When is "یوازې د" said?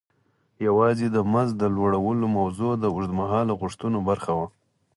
0.67-1.17